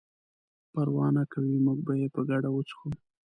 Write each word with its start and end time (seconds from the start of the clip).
پروا 0.71 1.07
نه 1.17 1.23
کوي 1.31 1.55
موږ 1.65 1.79
به 1.87 1.93
یې 2.01 2.07
په 2.15 2.21
ګډه 2.29 2.49
وڅښو. 2.51 2.89